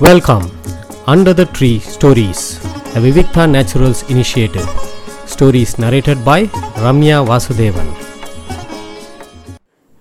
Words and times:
Welcome, 0.00 0.50
Under 1.06 1.34
the 1.34 1.44
Tree 1.44 1.78
Stories, 1.78 2.58
a 2.96 3.00
Vivikta 3.00 3.46
Naturals 3.46 4.10
initiative. 4.10 4.66
Stories 5.26 5.78
narrated 5.78 6.18
by 6.28 6.38
Ramya 6.84 7.18
Vasudevan. 7.30 7.88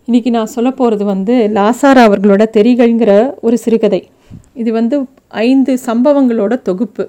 இன்றைக்கி 0.08 0.30
நான் 0.30 0.52
சொல்ல 0.54 0.72
போகிறது 0.72 1.06
வந்து 1.06 1.36
லாசாரா 1.58 2.04
அவர்களோட 2.08 2.46
தெரிகள்ங்கிற 2.58 3.34
ஒரு 3.42 3.58
சிறுகதை. 3.58 4.10
இது 4.54 4.72
வந்து 4.72 5.06
ஐந்து 5.28 5.78
சம்பவங்களோட 5.86 6.62
தொகுப்பு. 6.62 7.06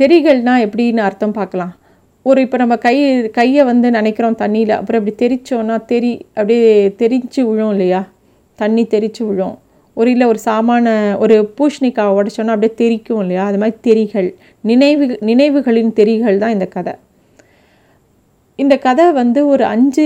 தெரிகள்னால் 0.00 0.64
எப்படின்னு 0.66 1.06
அர்த்தம் 1.08 1.36
பார்க்கலாம். 1.40 1.74
ஒரு 2.22 2.40
இப்போ 2.40 2.56
நம்ம 2.56 2.76
கை 2.76 2.96
கையை 3.28 3.64
வந்து 3.64 3.90
நினைக்கிறோம் 3.90 4.40
தண்ணியில் 4.44 4.74
அப்புறம் 4.78 5.06
இப்படி 5.06 5.16
தெரிச்சோன்னா 5.24 5.84
தெரி 5.84 6.14
அப்படியே 6.34 6.88
தெரிஞ்சு 6.88 7.42
விழும் 7.50 7.70
இல்லையா? 7.70 8.08
தண்ணி 8.54 8.82
தெரிச்சு 8.84 9.22
விழும். 9.28 9.58
ஒரு 9.94 10.10
இல்லை 10.10 10.26
ஒரு 10.26 10.40
சாமான 10.44 11.18
ஒரு 11.18 11.52
பூஷ்ணிக்காவை 11.58 12.12
உடைச்சோன்னா 12.18 12.54
அப்படியே 12.54 12.74
தெரிக்கும் 12.74 13.20
இல்லையா? 13.20 13.46
அது 13.46 13.58
மாதிரி 13.58 13.76
தெரிகள். 13.80 14.34
நினைவு 14.60 15.18
நினைவுகளின் 15.20 15.92
தெரிகள் 15.92 16.38
தான் 16.38 16.50
இந்த 16.50 16.66
கதை. 16.66 16.94
இந்த 18.56 18.78
கதை 18.78 19.12
வந்து 19.12 19.46
ஒரு 19.46 19.64
அஞ்சு 19.64 20.04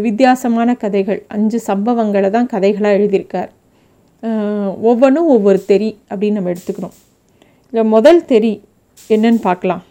வித்தியாசமான 0.00 0.74
கதைகள். 0.74 1.20
அஞ்சு 1.28 1.60
சம்பவங்களை 1.66 2.30
தான் 2.30 2.48
கதைகளாக 2.52 2.96
எழுதியிருக்கார். 2.98 3.50
ஒவ்வொன்றும் 4.80 5.26
ஒவ்வொரு 5.26 5.64
தெரி 5.64 5.90
அப்படின்னு 6.10 6.32
நம்ம 6.32 6.50
எடுத்துக்கணும். 6.50 6.96
இந்த 7.72 7.84
முதல் 7.84 8.24
தெரி 8.24 8.62
என்னன்னு 9.08 9.40
பார்க்கலாம். 9.40 9.82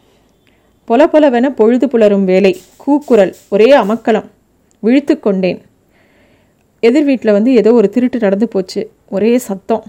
பொல 0.88 1.02
பொலவென 1.14 1.50
பொழுது 1.50 1.88
புலரும் 1.88 2.24
வேலை. 2.24 2.54
கூக்குரல். 2.78 3.34
ஒரே 3.50 3.70
அமக்கலம். 3.78 4.28
விழித்து 4.80 5.20
கொண்டேன். 5.20 5.60
எதிர் 6.84 7.08
வீட்டில் 7.10 7.36
வந்து 7.38 7.52
ஏதோ 7.54 7.72
ஒரு 7.74 7.88
திருட்டு 7.90 8.18
நடந்து 8.20 8.48
போச்சு. 8.48 8.82
ஒரே 9.16 9.32
சத்தம். 9.48 9.84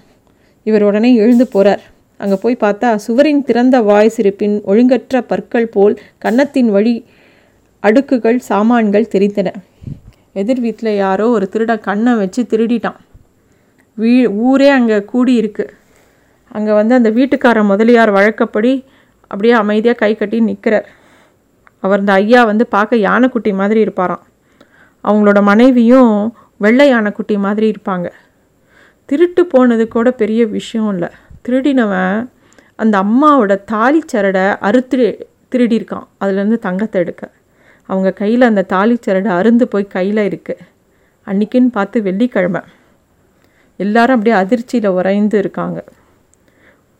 இவர் 0.67 0.83
உடனே 0.83 1.11
எழுந்து 1.15 1.47
போகிறார் 1.47 1.83
அங்கே 2.21 2.37
போய் 2.43 2.63
பார்த்தா 2.63 2.89
சுவரின் 3.05 3.43
திறந்த 3.49 3.77
வாய் 3.81 4.15
சிரிப்பின் 4.17 4.57
ஒழுங்கற்ற 4.71 5.21
பற்கள் 5.21 5.73
போல் 5.75 5.95
கன்னத்தின் 6.19 6.71
வழி 6.77 6.95
அடுக்குகள் 7.83 8.39
சாமான்கள் 8.51 9.11
தெரிந்தன. 9.15 9.49
எதிர் 10.33 10.61
வீட்டில் 10.61 10.93
யாரோ 10.97 11.27
ஒரு 11.37 11.47
திருடன் 11.49 11.85
கண்ணை 11.89 12.13
வச்சு 12.15 12.43
திருடிட்டான். 12.53 12.99
வீ 13.99 14.13
ஊரே 14.49 14.69
அங்கே 14.69 14.99
கூடியிருக்கு. 15.13 15.65
அங்கே 16.51 16.73
வந்து 16.73 16.95
அந்த 16.95 17.11
வீட்டுக்கார 17.11 17.63
முதலியார் 17.63 18.11
வழக்கப்படி 18.11 18.73
அப்படியே 19.31 19.55
அமைதியாக 19.63 20.01
கை 20.03 20.13
கட்டி 20.17 20.39
நிற்கிறார் 20.41 20.87
அவர் 21.83 22.01
இந்த 22.01 22.13
ஐயா 22.13 22.41
வந்து 22.45 22.65
பார்க்க 22.67 23.07
யானைக்குட்டி 23.09 23.51
மாதிரி 23.53 23.81
இருப்பாராம். 23.87 24.23
அவங்களோட 25.05 25.41
மனைவியும் 25.43 26.15
வெள்ளை 26.65 26.87
யானைக்குட்டி 26.93 27.35
மாதிரி 27.47 27.67
இருப்பாங்க. 27.73 28.09
திருட்டு 29.09 29.43
போனது 29.53 29.85
கூட 29.95 30.09
பெரிய 30.23 30.43
விஷயம் 30.57 30.89
இல்லை. 30.95 31.11
திருடினவன் 31.45 32.17
அந்த 32.83 32.95
அம்மாவோட 33.05 33.53
தாலி 33.73 34.01
சரடை 34.13 34.47
அறுத்து 34.69 34.97
திருடியிருக்கான். 35.53 36.07
அதுலேருந்து 36.21 36.59
தங்கத்தை 36.67 36.99
எடுக்க. 37.05 37.23
அவங்க 37.89 38.11
கையில் 38.21 38.49
அந்த 38.49 38.67
தாலி 38.73 38.97
சரடை 39.07 39.31
அருந்து 39.41 39.65
போய் 39.73 39.95
கையில் 39.97 40.23
இருக்குது 40.31 40.67
அன்னைக்குன்னு 41.27 41.71
பார்த்து 41.77 41.99
வெள்ளிக்கிழமை. 42.09 42.63
எல்லாரும் 43.81 44.17
அப்படியே 44.17 44.37
அதிர்ச்சியில் 44.43 44.95
உறைந்து 44.99 45.37
இருக்காங்க. 45.43 45.79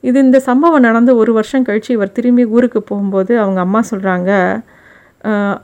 இது 0.05 0.19
இந்த 0.27 0.39
சம்பவம் 0.49 0.85
நடந்து 0.87 1.13
ஒரு 1.21 1.33
வருஷம் 1.39 1.65
கழித்து 1.69 1.91
இவர் 1.97 2.17
திரும்பி 2.19 2.45
ஊருக்கு 2.57 2.81
போகும்போது 2.91 3.33
அவங்க 3.43 3.61
அம்மா 3.67 3.81
சொல்கிறாங்க 3.91 4.31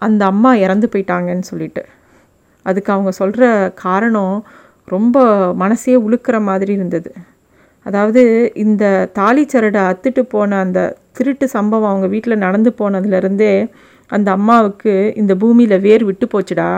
அந்த 0.07 0.23
அம்மா 0.33 0.51
இறந்து 0.65 0.87
போயிட்டாங்கன்னு 0.93 1.47
சொல்லிட்டு. 1.51 1.83
அதுக்கு 2.67 2.91
அவங்க 2.95 3.11
சொல்கிற 3.21 3.45
காரணம் 3.85 4.37
ரொம்ப 4.95 5.19
மனசே 5.63 5.95
உழுக்கிற 6.07 6.37
மாதிரி 6.49 6.73
இருந்தது. 6.79 7.11
அதாவது 7.87 8.23
இந்த 8.65 8.85
தாலி 9.19 9.43
சரடை 9.53 9.81
அத்துட்டு 9.91 10.23
போன 10.35 10.59
அந்த 10.65 10.81
திருட்டு 11.17 11.47
சம்பவம் 11.57 11.91
அவங்க 11.93 12.09
வீட்டில் 12.15 12.43
நடந்து 12.45 12.71
போனதுலேருந்தே 12.81 13.53
அந்த 14.11 14.29
அம்மாவுக்கு 14.39 14.93
இந்த 15.21 15.33
பூமியில் 15.43 15.83
வேர் 15.87 16.05
விட்டு 16.09 16.27
போச்சுடா. 16.33 16.69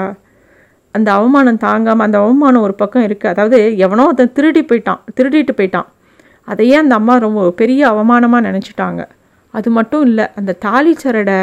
அந்த 0.95 1.09
அவமானம் 1.19 1.63
தாங்காமல் 1.67 2.07
அந்த 2.07 2.19
அவமானம் 2.25 2.65
ஒரு 2.67 2.75
பக்கம் 2.83 3.07
இருக்குது 3.07 3.33
அதாவது 3.33 3.59
எவனோ 3.85 4.07
ஒருத்தன் 4.09 4.35
திருடி 4.39 4.63
போயிட்டான் 4.71 5.01
திருடிட்டு 5.19 5.55
போயிட்டான். 5.59 5.89
அதையே 6.49 6.77
அந்த 6.83 6.95
அம்மா 7.01 7.15
ரொம்ப 7.27 7.49
பெரிய 7.61 7.81
அவமானமாக 7.93 8.47
நினச்சிட்டாங்க. 8.49 9.03
அது 9.55 9.69
மட்டும் 9.79 10.05
இல்லை 10.09 10.25
அந்த 10.39 10.53
தாலி 10.67 10.93
சரடை 11.03 11.39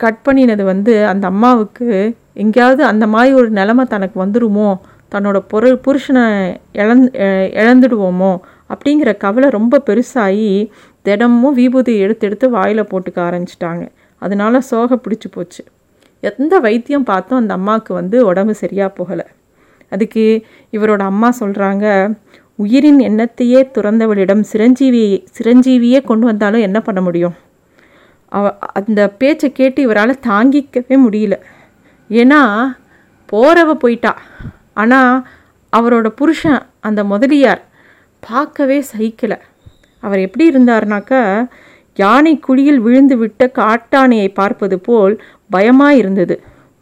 கட் 0.00 0.20
பண்ணினது 0.26 0.62
வந்து 0.72 0.94
அந்த 1.12 1.24
அம்மாவுக்கு 1.32 1.88
எங்கேயாவது 2.36 2.82
அந்த 2.84 3.06
மாதிரி 3.06 3.34
ஒரு 3.34 3.50
நிலமை 3.50 3.84
தனக்கு 3.84 4.16
வந்துடுமோ 4.24 4.68
தன்னோட 5.12 5.38
பொருள் 5.48 5.78
புருஷனை 5.86 6.24
இழந் 6.72 7.04
இழந்துடுவோமோ? 7.62 8.32
அப்படிங்கிற 8.70 9.10
கவலை 9.16 9.48
ரொம்ப 9.50 9.80
பெருசாகி 9.86 10.70
தினமும் 11.02 11.54
விபூதி 11.54 11.94
எடுத்து 11.98 12.26
எடுத்து 12.26 12.46
வாயில் 12.50 12.82
போட்டுக்க 12.82 13.18
ஆரம்பிச்சிட்டாங்க. 13.28 13.84
அதனால 14.22 14.60
சோகை 14.60 14.96
பிடிச்சி 14.98 15.28
போச்சு. 15.30 15.62
எந்த 16.22 16.54
வைத்தியம் 16.58 17.04
பார்த்தும் 17.04 17.38
அந்த 17.38 17.52
அம்மாவுக்கு 17.54 17.92
வந்து 17.94 18.16
உடம்பு 18.26 18.54
சரியாக 18.54 18.90
போகலை. 18.98 19.26
அதுக்கு 19.92 20.24
இவரோட 20.72 21.02
அம்மா 21.02 21.28
சொல்கிறாங்க 21.40 21.86
உயிரின் 22.58 23.00
எண்ணத்தையே 23.00 23.60
துறந்தவளிடம் 23.76 24.42
சிரஞ்சீவியை 24.52 25.16
சிரஞ்சீவியே 25.36 26.00
கொண்டு 26.04 26.24
வந்தாலும் 26.26 26.60
என்ன 26.60 26.78
பண்ண 26.80 27.00
முடியும்? 27.00 27.34
அவ 28.32 28.52
அந்த 28.72 29.00
பேச்சை 29.20 29.48
கேட்டு 29.52 29.82
இவரால் 29.82 30.22
தாங்கிக்கவே 30.28 30.96
முடியல. 31.06 31.36
ஏன்னா 32.20 32.40
போகிறவ 33.32 33.70
போயிட்டா. 33.74 34.12
ஆனால் 34.74 35.14
அவரோட 35.72 36.06
புருஷன் 36.20 36.62
அந்த 36.80 37.00
முதலியார் 37.04 37.62
பார்க்கவே 38.22 38.78
சகிக்கலை. 38.92 39.38
அவர் 40.02 40.20
எப்படி 40.26 40.44
இருந்தார்னாக்கா 40.52 41.20
யானை 41.96 42.32
குழியில் 42.38 42.80
விழுந்து 42.80 43.16
விட்ட 43.16 43.42
காட்டானையை 43.58 44.28
பார்ப்பது 44.40 44.76
போல் 44.80 45.14
பயமாக 45.50 45.96
இருந்தது. 45.96 46.36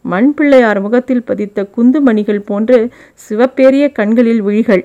மண் 0.05 0.29
பிள்ளையார் 0.33 0.79
முகத்தில் 0.81 1.23
பதித்த 1.23 1.65
குந்துமணிகள் 1.75 2.47
போன்று 2.49 2.77
சிவப்பேரிய 3.25 3.85
கண்களில் 3.91 4.41
விழிகள். 4.41 4.83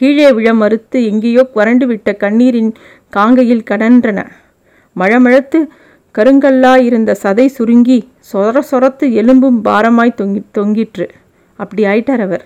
கீழே 0.00 0.28
விழ 0.32 0.48
மறுத்து 0.54 0.98
எங்கேயோ 1.04 1.42
குரண்டு 1.54 1.84
விட்ட 1.86 2.10
கண்ணீரின் 2.22 2.72
காங்கையில் 3.16 3.68
கடன்றன 3.70 4.20
மழமழத்து 4.96 5.58
கருங்கல்லா 6.14 6.72
இருந்த 6.82 7.16
சதை 7.22 7.46
சுருங்கி 7.46 7.98
சொர 8.32 8.60
சொரத்து 8.60 9.06
எலும்பும் 9.12 9.58
பாரமாய் 9.64 10.18
தொங்கி 10.20 10.42
தொங்கிற்று. 10.58 11.06
அப்படி 11.58 11.82
ஆயிட்டார் 11.84 12.20
அவர். 12.20 12.44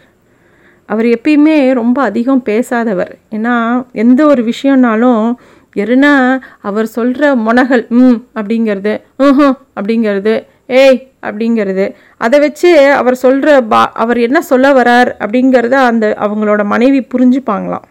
அவர் 0.89 1.07
எப்பயுமே 1.07 1.73
ரொம்ப 1.73 2.03
அதிகம் 2.03 2.43
பேசாதவர். 2.45 3.13
ஏன்னா 3.31 3.55
எந்த 3.93 4.27
ஒரு 4.27 4.43
விஷயம்னாலும் 4.45 5.35
எருனா 5.77 6.13
அவர் 6.61 6.87
சொல்கிற 6.87 7.35
முனகல் 7.37 7.85
ம் 7.89 8.19
அப்படிங்கிறது 8.35 8.95
ம் 9.17 9.57
அப்படிங்கிறது 9.75 10.35
ஏய் 10.67 11.01
அப்படிங்கிறது 11.23 11.85
அதை 12.17 12.41
வச்சு 12.41 12.71
அவர் 12.91 13.15
சொல்கிற 13.15 13.61
பா 13.63 13.83
அவர் 13.95 14.19
என்ன 14.19 14.41
சொல்ல 14.43 14.73
வரார் 14.73 15.11
அப்படிங்கிறத 15.19 15.77
அந்த 15.91 16.07
அவங்களோட 16.21 16.65
மனைவி 16.65 17.01
புரிஞ்சுப்பாங்களாம். 17.15 17.87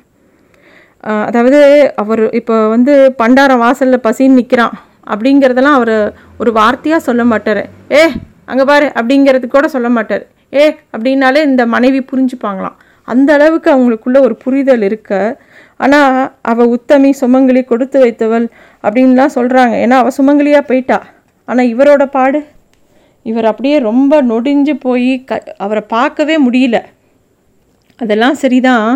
அதாவது 1.28 1.60
அவர் 1.96 2.34
இப்போ 2.34 2.56
வந்து 2.68 3.16
பண்டாரம் 3.18 3.58
வாசலில் 3.58 4.06
பசின்னு 4.08 4.40
நிற்கிறான் 4.40 4.76
அப்படிங்கிறதெல்லாம் 5.14 5.78
அவர் 5.80 5.96
ஒரு 6.38 6.52
வார்த்தையாக 6.52 7.06
சொல்ல 7.08 7.24
மாட்டார். 7.24 7.64
ஏ 7.92 8.02
அங்கே 8.46 8.64
பாரு 8.64 8.88
அப்படிங்கிறது 9.00 9.48
கூட 9.48 9.68
சொல்ல 9.68 9.90
மாட்டார். 9.90 10.24
ஏ 10.54 10.66
அப்படின்னாலே 10.96 11.44
இந்த 11.44 11.66
மனைவி 11.66 12.00
புரிஞ்சுப்பாங்களாம். 12.12 12.76
அந்த 13.04 13.34
அளவுக்கு 13.34 13.70
அவங்களுக்குள்ள 13.76 14.20
ஒரு 14.20 14.36
புரிதல் 14.36 14.82
இருக்க 14.82 15.40
ஆனால் 15.76 16.32
அவள் 16.42 16.72
உத்தமி 16.76 17.10
சுமங்கலி 17.22 17.62
கொடுத்து 17.66 18.00
வைத்தவள் 18.00 18.46
அப்படின்லாம் 18.84 19.36
சொல்கிறாங்க 19.38 19.74
ஏன்னா 19.86 19.98
அவள் 20.02 20.18
சுமங்கலியாக 20.18 20.70
போயிட்டா. 20.70 21.00
ஆனால் 21.46 21.72
இவரோட 21.74 22.06
பாடு? 22.06 22.40
இவர் 23.22 23.46
அப்படியே 23.46 23.78
ரொம்ப 23.80 24.22
நொடிஞ்சு 24.22 24.74
போய் 24.80 25.24
க 25.24 25.44
அவரை 25.58 25.84
பார்க்கவே 25.88 26.36
முடியல. 26.48 26.78
அதெல்லாம் 28.00 28.34
சரிதான். 28.34 28.90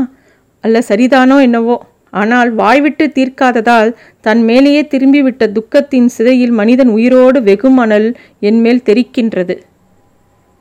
அல்ல 0.64 0.80
சரிதானோ 0.90 1.42
என்னவோ. 1.42 1.76
ஆனால் 2.14 2.50
வாய்விட்டு 2.52 3.06
தீர்க்காததால் 3.18 3.90
தன் 4.28 4.44
மேலேயே 4.44 4.82
திரும்பிவிட்ட 4.94 5.48
துக்கத்தின் 5.58 6.10
சிதையில் 6.16 6.54
மனிதன் 6.60 6.92
உயிரோடு 6.98 7.40
வெகுமணல் 7.42 8.08
என்மேல் 8.50 8.86
தெரிக்கின்றது. 8.90 9.56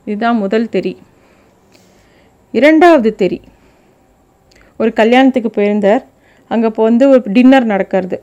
இதுதான் 0.07 0.37
முதல் 0.37 0.67
தெரி. 0.69 0.93
இரண்டாவது 2.51 3.15
தெரி. 3.15 3.39
ஒரு 4.77 4.91
கல்யாணத்துக்கு 4.93 5.49
போயிருந்தார். 5.49 6.03
அங்கே 6.51 6.67
இப்போ 6.67 6.83
வந்து 6.83 7.09
ஒரு 7.09 7.21
டின்னர் 7.37 7.65
நடக்கிறது. 7.65 8.17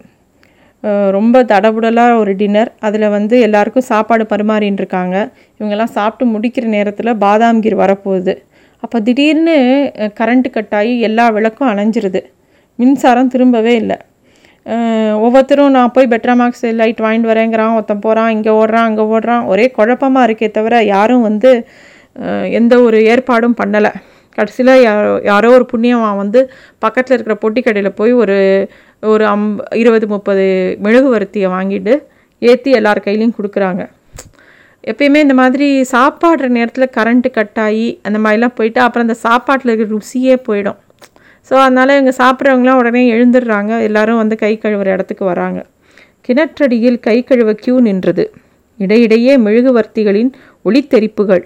ரொம்ப 1.16 1.42
தடபுடலாக 1.42 2.18
ஒரு 2.22 2.32
டின்னர் 2.36 2.70
அதில் 2.86 3.08
வந்து 3.08 3.36
எல்லாருக்கும் 3.40 3.86
சாப்பாடு 3.92 4.24
பரிமாறின்னு 4.32 4.80
இருக்காங்க. 4.82 5.16
இவங்கெல்லாம் 5.58 5.94
சாப்பிட்டு 5.98 6.24
முடிக்கிற 6.32 6.64
நேரத்தில் 6.76 7.18
பாதாம் 7.24 7.62
கீர் 7.62 7.82
வரப்போகுது. 7.84 8.34
அப்போ 8.78 9.00
திடீர்னு 9.00 9.56
கரண்ட்டு 10.20 10.50
கட் 10.56 10.74
ஆகி 10.80 11.00
எல்லா 11.00 11.24
விளக்கும் 11.36 11.70
அணைஞ்சிருது. 11.72 12.20
மின்சாரம் 12.80 13.32
திரும்பவே 13.34 13.74
இல்லை. 13.82 13.98
ஒவ்வொருத்தரும் 15.24 15.74
நான் 15.76 15.92
போய் 15.96 16.12
பெட்ராமாக்ஸ் 16.12 16.64
லைட் 16.80 17.02
வாங்கிட்டு 17.04 17.30
வரேங்கிறான் 17.32 17.74
ஒருத்தன் 17.76 18.04
போகிறான் 18.06 18.32
இங்கே 18.36 18.52
ஓடுறான் 18.60 18.88
அங்கே 18.88 19.04
ஓடுறான். 19.14 19.44
ஒரே 19.52 19.66
குழப்பமாக 19.76 20.26
இருக்கே 20.28 20.48
தவிர 20.56 20.82
யாரும் 20.94 21.26
வந்து 21.28 21.50
எந்த 22.58 22.74
ஒரு 22.86 22.98
ஏற்பாடும் 23.12 23.58
பண்ணலை. 23.60 23.92
கடைசியில் 24.38 24.72
யாரோ 24.86 25.12
யாரோ 25.30 25.48
ஒரு 25.56 25.64
புண்ணியமாக 25.72 26.20
வந்து 26.22 26.40
பக்கத்தில் 26.84 27.14
இருக்கிற 27.16 27.34
பொட்டி 27.42 27.60
கடையில் 27.66 27.96
போய் 28.00 28.12
ஒரு 28.22 28.36
ஒரு 29.12 29.24
அம் 29.32 29.46
இருபது 29.82 30.06
முப்பது 30.14 30.44
மெழுகுவர்த்தியை 30.84 31.48
வாங்கிட்டு 31.56 31.94
ஏற்றி 32.42 32.70
எல்லார் 32.78 33.04
கையிலையும் 33.06 33.36
கொடுக்குறாங்க. 33.36 33.82
எப்பயுமே 34.90 35.20
இந்த 35.26 35.36
மாதிரி 35.42 35.68
சாப்பாடுற 35.92 36.48
நேரத்தில் 36.56 36.94
கரண்ட்டு 36.96 37.30
கட் 37.38 37.60
ஆகி 37.66 37.86
அந்த 38.08 38.18
மாதிரிலாம் 38.24 38.56
போயிட்டு 38.58 38.80
அப்புறம் 38.84 39.06
அந்த 39.06 39.16
சாப்பாட்டில் 39.26 39.72
இருக்கிற 39.72 39.90
ருசியே 39.96 40.36
போயிடும். 40.48 40.78
ஸோ 41.48 41.54
அதனால் 41.64 41.94
இவங்க 41.96 42.12
சாப்பிட்றவங்களாம் 42.20 42.80
உடனே 42.80 43.02
எழுந்துடுறாங்க. 43.14 43.72
எல்லாரும் 43.88 44.20
வந்து 44.22 44.36
கை 44.42 44.52
கழுவுற 44.62 44.88
இடத்துக்கு 44.96 45.24
வராங்க. 45.32 45.58
கிணற்றடியில் 46.26 46.98
கை 47.06 47.18
கழுவ 47.28 47.50
கியூ 47.62 47.74
நின்றது. 47.88 48.24
இடையிடையே 48.78 49.34
மெழுகுவர்த்திகளின் 49.44 50.30
ஒளித்தெரிப்புகள். 50.68 51.44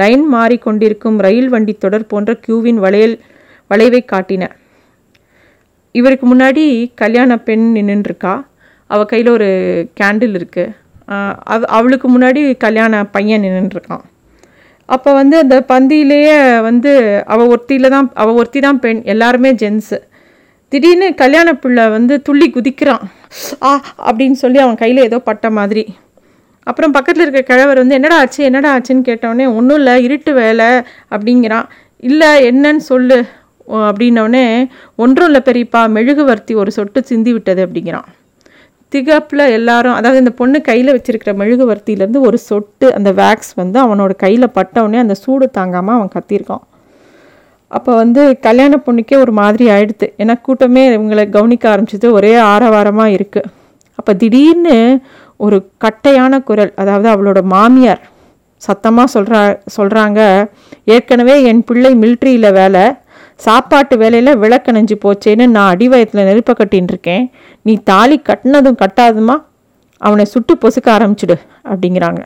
லைன் 0.00 0.24
மாறிக்கொண்டிருக்கும் 0.34 1.16
ரயில் 1.26 1.48
வண்டி 1.54 1.74
தொடர் 1.84 2.10
போன்ற 2.10 2.32
கியூவின் 2.44 2.80
வளையல் 2.84 3.16
வளைவை 3.70 4.02
காட்டின. 4.12 4.44
இவருக்கு 5.98 6.26
முன்னாடி 6.32 6.64
கல்யாண 7.02 7.38
பெண் 7.48 7.66
நின்றுருக்கா? 7.90 8.34
அவள் 8.90 9.10
கையில் 9.12 9.34
ஒரு 9.36 9.48
கேண்டில் 10.00 10.36
இருக்குது 10.38 10.74
அவ 11.52 11.60
அவளுக்கு 11.76 12.06
முன்னாடி 12.14 12.40
கல்யாண 12.64 12.94
பையன் 13.14 13.44
நின்றுருக்கான். 13.46 14.04
அப்போ 14.94 15.10
வந்து 15.20 15.36
அந்த 15.44 15.56
பந்தியிலேயே 15.72 16.36
வந்து 16.68 16.92
அவள் 17.32 17.50
ஒருத்தியில் 17.54 17.92
தான் 17.94 18.06
அவள் 18.22 18.38
ஒருத்தி 18.40 18.60
தான் 18.66 18.80
பெண் 18.84 19.02
எல்லாருமே 19.14 19.50
ஜென்ஸு 19.62 19.98
திடீர்னு 20.72 21.06
கல்யாண 21.22 21.48
பிள்ளை 21.62 21.84
வந்து 21.96 22.14
துள்ளி 22.26 22.46
குதிக்கிறான். 22.56 23.04
ஆ 23.68 23.70
அப்படின்னு 24.08 24.36
சொல்லி 24.42 24.58
அவன் 24.64 24.80
கையில் 24.82 25.06
ஏதோ 25.08 25.18
பட்ட 25.28 25.46
மாதிரி. 25.58 25.84
அப்புறம் 26.66 26.94
பக்கத்தில் 26.96 27.24
இருக்க 27.24 27.42
கிழவர் 27.48 27.80
வந்து 27.82 27.96
என்னடா 27.98 28.16
ஆச்சு 28.22 28.40
என்னடா 28.48 28.70
ஆச்சுன்னு 28.76 29.06
கேட்டவுடனே 29.08 29.46
ஒன்றும் 29.58 29.78
இல்லை 29.80 29.94
இருட்டு 30.06 30.32
வேலை 30.40 30.68
அப்படிங்கிறான். 31.14 31.66
இல்லை 32.08 32.30
என்னன்னு 32.50 32.84
சொல்லு 32.90 33.18
அப்படின்னோடனே 33.88 34.44
ஒன்றும் 35.04 35.28
இல்லை 35.30 35.42
பெரியப்பா 35.48 35.82
மெழுகுவர்த்தி 35.96 36.54
ஒரு 36.62 36.70
சொட்டு 36.78 37.00
சிந்தி 37.10 37.32
விட்டது 37.36 37.60
அப்படிங்கிறான். 37.66 38.08
திகப்பில் 38.92 39.44
எல்லாரும் 39.56 39.96
அதாவது 39.98 40.18
இந்த 40.18 40.32
பொண்ணு 40.40 40.60
கையில் 40.60 40.94
வச்சிருக்கிற 40.94 41.32
மெழுகுவர்த்தியிலேருந்து 41.40 42.20
ஒரு 42.28 42.38
சொட்டு 42.38 42.94
அந்த 42.94 43.10
வேக்ஸ் 43.12 43.52
வந்து 43.54 43.78
அவனோட 43.80 44.12
கையில் 44.16 44.54
பட்டவுடனே 44.56 44.98
அந்த 44.98 45.14
சூடு 45.14 45.50
தாங்காமல் 45.50 45.96
அவன் 45.98 46.14
கத்தியிருக்கான். 46.16 46.64
அப்போ 47.70 47.94
வந்து 47.94 48.22
கல்யாண 48.40 48.76
பொண்ணுக்கே 48.86 49.16
ஒரு 49.16 49.32
மாதிரி 49.32 49.64
ஆயிடுது 49.70 50.06
ஏன்னா 50.16 50.34
கூட்டமே 50.40 50.82
இவங்களை 50.94 51.24
கவனிக்க 51.30 51.64
ஆரம்பிச்சது 51.72 52.08
ஒரே 52.12 52.32
ஆரவாரமாக 52.52 53.14
இருக்குது 53.18 53.50
அப்போ 53.98 54.12
திடீர்னு 54.14 54.76
ஒரு 55.36 55.58
கட்டையான 55.84 56.42
குரல் 56.48 56.72
அதாவது 56.76 57.08
அவளோட 57.08 57.40
மாமியார் 57.54 58.02
சத்தமாக 58.62 59.12
சொல்கிறா 59.14 59.40
சொல்கிறாங்க 59.76 60.20
ஏற்கனவே 60.84 61.42
என் 61.42 61.62
பிள்ளை 61.64 61.92
மில்ட்ரியில் 61.94 62.52
வேலை. 62.52 62.84
சாப்பாட்டு 63.46 63.94
வேலையில் 64.02 64.40
விளக்கணைஞ்சு 64.42 64.96
போச்சேன்னு 65.04 65.44
நான் 65.54 65.70
அடிவயத்தில் 65.74 66.26
நெருப்ப 66.28 66.52
கட்டின்னு 66.60 66.92
இருக்கேன் 66.94 67.24
நீ 67.66 67.72
தாலி 67.90 68.16
கட்டினதும் 68.28 68.80
கட்டாதுமா? 68.82 69.36
அவனை 70.00 70.24
சுட்டு 70.32 70.52
பொசுக்க 70.62 70.88
ஆரம்பிச்சிடு 70.96 71.36
அப்படிங்கிறாங்க. 71.70 72.22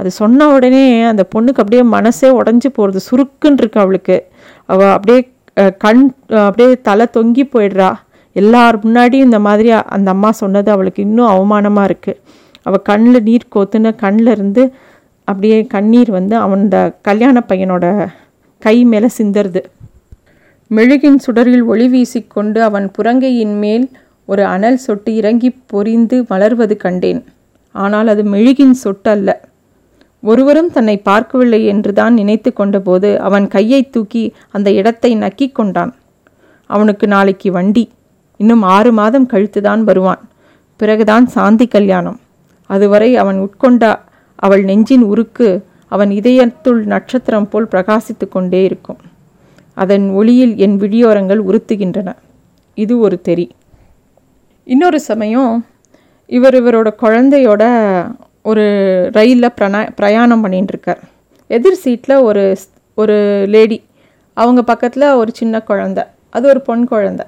அது 0.00 0.10
சொன்ன 0.20 0.48
உடனே 0.54 0.82
அந்த 1.10 1.22
பொண்ணுக்கு 1.34 1.62
அப்படியே 1.62 1.84
மனசே 1.94 2.28
உடஞ்சி 2.40 2.68
போகிறது 2.76 3.00
சுருக்குன்னு 3.08 3.60
இருக்கு 3.62 3.78
அவளுக்கு. 3.84 4.16
அவள் 4.72 4.92
அப்படியே 4.96 5.20
கண் 5.84 6.02
அப்படியே 6.46 6.68
தலை 6.88 7.06
தொங்கி 7.16 7.44
போயிடுறா. 7.54 7.90
எல்லார் 8.36 8.76
முன்னாடியும் 8.84 9.26
இந்த 9.28 9.38
மாதிரி 9.46 9.70
அந்த 9.96 10.08
அம்மா 10.14 10.30
சொன்னது 10.42 10.68
அவளுக்கு 10.74 11.00
இன்னும் 11.06 11.30
அவமானமாக 11.34 11.88
இருக்குது 11.90 12.20
அவள் 12.66 12.86
கண்ணில் 12.90 13.26
நீர் 13.28 13.52
கோத்துன 13.54 13.92
கண்ணில் 14.04 14.32
இருந்து 14.36 14.62
அப்படியே 15.28 15.58
கண்ணீர் 15.74 16.10
வந்து 16.18 16.34
அவனோட 16.44 16.76
கல்யாண 17.08 17.42
பையனோட 17.48 17.86
கை 18.62 18.76
மேலே 18.92 19.08
சிந்தருது. 19.18 19.62
மெழுகின் 20.70 21.18
சுடரில் 21.24 21.62
ஒளி 21.62 21.86
வீசிக்கொண்டு 21.88 22.58
அவன் 22.58 22.86
புறங்கையின் 22.96 23.54
மேல் 23.58 23.84
ஒரு 24.24 24.42
அனல் 24.44 24.76
சொட்டு 24.76 25.10
இறங்கி 25.14 25.50
பொரிந்து 25.72 26.16
மலர்வது 26.30 26.76
கண்டேன். 26.76 27.20
ஆனால் 27.74 28.08
அது 28.08 28.22
மெழுகின் 28.22 28.76
சொட்டு 28.82 29.10
அல்ல 29.10 29.28
ஒருவரும் 30.22 30.70
தன்னை 30.70 30.96
பார்க்கவில்லை 30.98 31.60
என்றுதான் 31.66 32.14
நினைத்து 32.14 32.52
கொண்டபோது 32.52 33.10
அவன் 33.18 33.48
கையை 33.48 33.90
தூக்கி 33.90 34.24
அந்த 34.50 34.68
இடத்தை 34.72 35.10
நக்கி 35.16 35.46
கொண்டான். 35.52 35.92
அவனுக்கு 36.70 37.06
நாளைக்கு 37.06 37.52
வண்டி. 37.52 37.84
இன்னும் 38.36 38.62
ஆறு 38.76 38.92
மாதம் 38.92 39.28
கழித்துதான் 39.28 39.80
வருவான். 39.80 40.22
பிறகுதான் 40.76 41.26
சாந்தி 41.26 41.66
கல்யாணம். 41.66 42.18
அதுவரை 42.66 43.16
அவன் 43.16 43.38
உட்கொண்ட 43.38 43.84
அவள் 44.34 44.64
நெஞ்சின் 44.64 45.02
உருக்கு 45.02 45.48
அவன் 45.92 46.10
இதயத்துள் 46.10 46.80
நட்சத்திரம் 46.84 47.48
போல் 47.48 47.70
பிரகாசித்து 47.72 48.26
கொண்டே 48.28 48.64
இருக்கும். 48.64 49.00
அதன் 49.82 50.06
ஒளியில் 50.10 50.54
என் 50.56 50.78
விழியோரங்கள் 50.78 51.40
உறுத்துகின்றன. 51.50 52.12
இது 52.74 52.94
ஒரு 52.98 53.16
தெரி. 53.20 53.46
இன்னொரு 54.64 55.00
சமயம் 55.00 55.66
இவர் 56.26 56.54
இவரோட 56.54 56.90
குழந்தையோட 57.02 57.64
ஒரு 58.42 58.64
ரயிலில் 59.12 59.54
பிரணா 59.60 59.88
பிரயாணம் 59.94 60.44
பண்ணிட்டுருக்கார் 60.44 61.02
எதிர் 61.46 61.82
சீட்டில் 61.84 62.16
ஒரு 62.28 62.56
ஒரு 62.94 63.16
லேடி. 63.48 63.78
அவங்க 64.34 64.62
பக்கத்தில் 64.62 65.14
ஒரு 65.20 65.30
சின்ன 65.34 65.62
குழந்த. 65.68 66.00
அது 66.30 66.48
ஒரு 66.48 66.60
பொன் 66.60 66.88
குழந்த. 66.90 67.20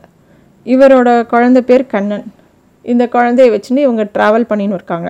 இவரோட 0.64 1.10
குழந்த 1.32 1.60
பேர் 1.60 1.86
கண்ணன். 1.86 2.26
இந்த 2.82 3.04
குழந்தைய 3.12 3.48
வச்சுன்னு 3.54 3.84
இவங்க 3.86 4.04
ட்ராவல் 4.04 4.46
பண்ணின்னு 4.50 4.78
இருக்காங்க. 4.78 5.08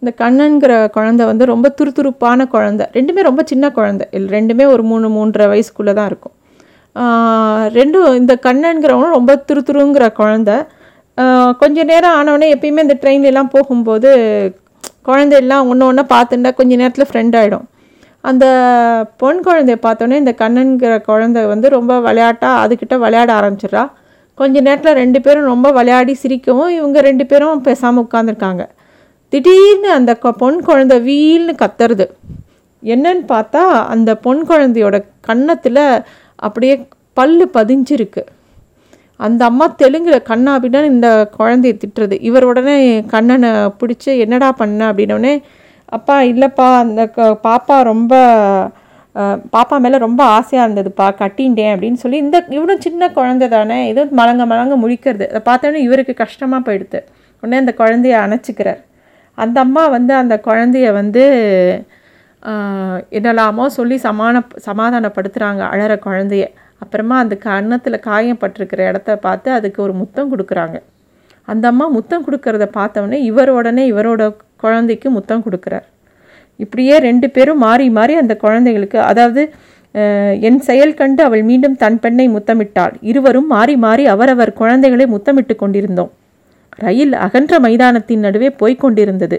இந்த 0.00 0.12
கண்ணன்கிற 0.24 0.72
குழந்த 0.96 1.24
வந்து 1.30 1.44
ரொம்ப 1.44 1.74
துருதுருப்பான 1.80 2.48
குழந்த. 2.52 2.82
ரெண்டுமே 2.92 3.20
ரொம்ப 3.30 3.42
சின்ன 3.44 3.70
குழந்தை. 3.70 4.08
இல்லை 4.10 4.28
ரெண்டுமே 4.38 4.64
ஒரு 4.66 4.82
மூணு 4.82 5.08
மூன்றரை 5.08 5.46
வயசுக்குள்ளே 5.52 5.92
தான் 5.92 6.06
இருக்கும். 6.06 6.36
ரெண்டும் 7.78 8.14
இந்த 8.14 8.38
கண்ணனுங்கிறவனும் 8.42 9.16
ரொம்ப 9.18 9.44
துருத்துருங்கிற 9.52 10.06
குழந்த. 10.18 10.66
ஆஹ் 11.16 11.56
கொஞ்ச 11.56 11.84
நேரம் 11.84 12.16
ஆனவுடனே 12.18 12.54
எப்பயுமே 12.54 12.78
இந்த 12.78 12.96
ட்ரெயின்லலாம் 13.00 13.50
போகும்போது 13.50 14.10
குழந்தை 15.02 15.38
எல்லாம் 15.38 15.68
ஒன்று 15.68 15.86
ஒன்றா 15.86 16.04
பார்த்துட்டா 16.08 16.54
கொஞ்ச 16.54 16.76
நேரத்தில் 16.76 17.06
ஃப்ரெண்ட் 17.12 17.36
ஆகிடும் 17.36 17.66
அந்த 18.20 18.46
பொன் 19.16 19.40
குழந்தைய 19.40 19.76
பார்த்தோன்னே 19.82 20.12
இந்த 20.12 20.34
கண்ணனுங்கிற 20.38 21.02
குழந்தை 21.02 21.44
வந்து 21.44 21.68
ரொம்ப 21.68 22.00
விளையாட்டாக 22.00 22.66
அதுக்கிட்ட 22.66 22.98
விளையாட 22.98 23.32
ஆரம்பிச்சிடுறா. 23.32 23.90
கொஞ்ச 24.34 24.60
நேரத்தில் 24.60 24.92
ரெண்டு 24.92 25.20
பேரும் 25.20 25.44
ரொம்ப 25.44 25.72
விளையாடி 25.72 26.16
சிரிக்கவும் 26.22 26.68
இவங்க 26.68 27.00
ரெண்டு 27.00 27.26
பேரும் 27.26 27.60
பேசாமல் 27.60 28.04
உட்காந்துருக்காங்க 28.04 28.68
திடீர்னு 29.28 29.90
அந்த 29.90 30.14
பொன் 30.14 30.62
குழந்தை 30.62 30.98
வீல்னு 31.08 31.54
கத்துறது. 31.54 32.06
என்னன்னு 32.84 33.24
பார்த்தா 33.28 33.86
அந்த 33.86 34.14
பொன் 34.14 34.46
குழந்தையோட 34.48 35.04
கன்னத்தில் 35.20 36.02
அப்படியே 36.38 36.86
பல்லு 37.12 37.50
பதிஞ்சிருக்கு. 37.54 38.26
அந்த 39.16 39.44
அம்மா 39.44 39.66
தெலுங்கில் 39.66 40.22
கண்ணா 40.22 40.58
அப்படின்னா 40.58 40.84
இந்த 40.84 41.30
குழந்தைய 41.38 41.78
திட்டுறது. 41.84 42.18
இவர் 42.20 42.44
உடனே 42.44 43.04
கண்ணனை 43.04 43.50
பிடிச்சி 43.50 44.18
என்னடா 44.18 44.52
பண்ண? 44.52 44.92
அப்படின்னோடனே 44.92 45.42
அப்பா 45.84 46.20
இல்லைப்பா 46.20 46.76
அந்த 46.78 47.08
க- 47.08 47.38
பாப்பா 47.42 47.82
ரொம்ப 47.82 48.16
பாப்பா 49.52 49.78
மேலே 49.78 49.98
ரொம்ப 49.98 50.24
ஆசையாக 50.24 50.72
இருந்ததுப்பா 50.72 51.00
கட்டின்டேன் 51.00 51.74
அப்படின்னு 51.74 51.92
சொல்லி 51.92 52.16
இந்த 52.16 52.44
இவனும் 52.48 52.80
சின்ன 52.80 53.10
குழந்தை 53.10 53.48
தானே 53.48 53.86
ஏதோ 53.86 54.04
மலங்க 54.04 54.46
மலங்க 54.46 54.76
முழிக்கிறது. 54.76 55.34
அதை 55.34 55.40
பார்த்தோன்னே 55.44 55.74
இவருக்கு 55.74 56.14
கஷ்டமாக 56.14 56.72
போயிடுது. 56.72 57.02
உடனே 57.40 57.56
அந்த 57.56 57.74
குழந்தைய 57.78 58.20
அணைச்சிக்கிறார். 58.22 58.84
அந்த 59.34 59.60
அம்மா 59.60 59.86
வந்து 59.86 60.14
அந்த 60.14 60.40
குழந்தைய 60.44 60.92
வந்து 60.92 61.24
என்னெல்லாமோ 63.18 63.64
சொல்லி 63.78 63.96
சமான 64.06 64.42
சமாதானப்படுத்துகிறாங்க 64.66 65.62
அழற 65.72 65.92
குழந்தைய. 66.06 66.44
அப்புறமா 66.82 67.16
அந்த 67.22 67.34
கன்னத்தில் 67.46 68.04
காயப்பட்டிருக்கிற 68.08 68.80
இடத்த 68.90 69.16
பார்த்து 69.26 69.48
அதுக்கு 69.58 69.80
ஒரு 69.86 69.94
முத்தம் 70.00 70.30
கொடுக்குறாங்க. 70.32 70.76
அந்த 71.52 71.64
அம்மா 71.72 71.86
முத்தம் 71.96 72.24
கொடுக்கறத 72.26 72.64
பார்த்தவொடனே 72.78 73.18
இவர் 73.30 73.50
உடனே 73.58 73.84
இவரோட 73.92 74.22
குழந்தைக்கு 74.64 75.08
முத்தம் 75.16 75.44
கொடுக்குறார். 75.46 75.86
இப்படியே 76.64 76.94
ரெண்டு 77.08 77.26
பேரும் 77.34 77.60
மாறி 77.66 77.86
மாறி 77.98 78.14
அந்த 78.22 78.34
குழந்தைகளுக்கு 78.44 78.98
அதாவது 79.10 79.42
என் 80.48 80.58
செயல் 80.68 80.96
கண்டு 80.98 81.20
அவள் 81.26 81.44
மீண்டும் 81.50 81.76
தன் 81.82 82.00
பெண்ணை 82.02 82.26
முத்தமிட்டாள். 82.34 82.94
இருவரும் 83.10 83.48
மாறி 83.54 83.74
மாறி 83.84 84.04
அவரவர் 84.14 84.58
குழந்தைகளை 84.60 85.06
முத்தமிட்டு 85.14 85.54
கொண்டிருந்தோம். 85.62 86.10
ரயில் 86.84 87.14
அகன்ற 87.26 87.54
மைதானத்தின் 87.64 88.24
நடுவே 88.26 88.50
போய்க் 88.60 88.82
கொண்டிருந்தது. 88.82 89.38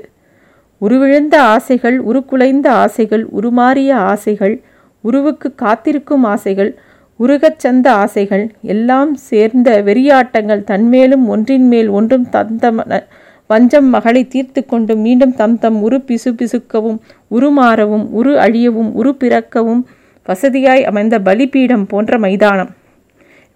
உருவிழுந்த 0.81 1.37
ஆசைகள் 1.37 1.99
உருக்குலைந்த 1.99 2.71
ஆசைகள் 2.71 3.27
உருமாறிய 3.41 3.93
ஆசைகள் 3.93 4.61
உருவுக்கு 5.01 5.55
காத்திருக்கும் 5.55 6.23
ஆசைகள் 6.23 6.77
உருகச் 7.17 7.59
சந்த 7.59 7.91
ஆசைகள் 7.93 8.51
எல்லாம் 8.61 9.15
சேர்ந்த 9.15 9.81
வெறியாட்டங்கள் 9.81 10.63
தன்மேலும் 10.63 11.27
ஒன்றின் 11.27 11.67
மேல் 11.67 11.87
ஒன்றும் 11.87 12.29
தந்த 12.29 13.07
வஞ்சம் 13.47 13.89
மகளை 13.89 14.27
தீர்த்து 14.27 14.65
கொண்டு 14.65 14.95
மீண்டும் 14.95 15.35
தம் 15.35 15.59
தம் 15.59 15.83
உரு 15.83 15.99
பிசு 15.99 16.31
பிசுக்கவும் 16.31 16.99
உருமாறவும் 17.31 18.05
உரு 18.09 18.35
அழியவும் 18.35 18.91
உரு 18.93 19.15
பிறக்கவும் 19.19 19.85
வசதியாய் 20.27 20.83
அமைந்த 20.83 21.19
பலிபீடம் 21.19 21.85
போன்ற 21.87 22.19
மைதானம். 22.19 22.69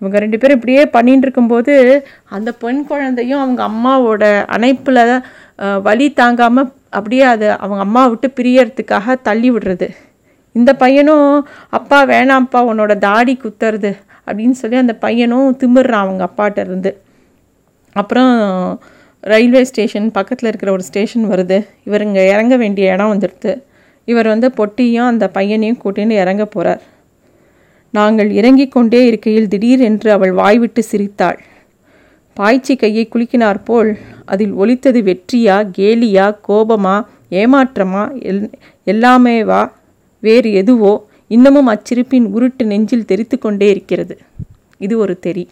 இவங்க 0.01 0.19
ரெண்டு 0.19 0.37
பேரும் 0.37 0.55
இப்படியே 0.55 0.85
பண்ணிட்டு 0.85 1.21
இருக்கும்போது 1.21 2.05
அந்த 2.29 2.51
பெண் 2.51 2.85
குழந்தையும் 2.85 3.39
அவங்க 3.39 3.63
அம்மாவோட 3.63 4.45
அணைப்பில் 4.45 5.21
வலி 5.81 6.13
தாங்காமல் 6.13 6.71
அப்படியே 6.97 7.23
அது 7.33 7.47
அவங்க 7.63 7.81
அம்மா 7.87 8.03
விட்டு 8.07 8.27
பிரியறதுக்காக 8.39 9.15
தள்ளி 9.21 9.51
விடுறது. 9.51 9.87
இந்த 10.55 10.71
பையனும் 10.73 11.47
அப்பா 11.69 11.99
வேணாம்ப்பா 12.05 12.59
உன்னோட 12.71 12.93
தாடி 13.07 13.33
குத்துறது 13.43 13.91
அப்படின்னு 14.27 14.55
சொல்லி 14.61 14.77
அந்த 14.77 14.95
பையனும் 15.05 15.57
திமிர்றான் 15.61 16.03
அவங்க 16.05 16.23
அப்பாட்ட 16.29 16.59
இருந்து. 16.67 16.91
அப்புறம் 17.95 18.33
ரயில்வே 19.23 19.63
ஸ்டேஷன் 19.63 20.07
பக்கத்தில் 20.11 20.49
இருக்கிற 20.49 20.71
ஒரு 20.71 20.83
ஸ்டேஷன் 20.83 21.25
வருது. 21.31 21.57
இவர் 21.83 22.01
இங்கே 22.01 22.23
இறங்க 22.27 22.55
வேண்டிய 22.57 22.93
இடம் 22.93 23.13
வந்துடுது 23.13 23.53
இவர் 24.11 24.27
வந்து 24.27 24.47
பொட்டியும் 24.57 25.09
அந்த 25.11 25.25
பையனையும் 25.27 25.81
கூட்டின்னு 25.83 26.15
இறங்க 26.23 26.45
போகிறார் 26.45 26.81
நாங்கள் 27.93 28.29
இறங்கிக் 28.39 28.71
கொண்டே 28.71 28.99
இருக்கையில் 29.05 29.47
திடீரென்று 29.47 30.09
அவள் 30.11 30.31
வாய்விட்டு 30.31 30.81
சிரித்தாள். 30.83 31.39
பாய்ச்சி 32.37 32.73
கையை 32.75 33.03
குலுக்கினார் 33.07 33.59
போல் 33.63 33.91
அதில் 34.25 34.53
ஒலித்தது 34.53 34.99
வெற்றியா 35.03 35.55
கேலியா 35.77 36.27
கோபமா 36.47 36.95
ஏமாற்றமா 37.31 38.03
எல் 38.29 38.41
எல்லாமேவா 38.87 39.61
வேறு 40.23 40.49
எதுவோ 40.51 40.93
இன்னமும் 41.31 41.69
அச்சிரிப்பின் 41.73 42.27
உருட்டு 42.35 42.63
நெஞ்சில் 42.63 43.05
தெரித்து 43.05 43.35
கொண்டே 43.39 43.67
இருக்கிறது. 43.69 44.15
இது 44.77 44.97
ஒரு 44.97 45.13
தெரி. 45.19 45.45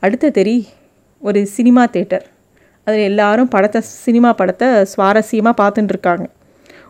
அடுத்த 0.00 0.30
தெரி 0.30 0.56
ஒரு 1.22 1.40
சினிமா 1.46 1.84
தேட்டர். 1.86 2.26
அதில் 2.86 3.08
எல்லாரும் 3.10 3.48
படத்தை 3.48 3.80
சினிமா 4.04 4.30
படத்தை 4.32 4.68
சுவாரஸ்யமாக 4.92 5.60
பார்த்துட்டுருக்காங்க 5.62 6.26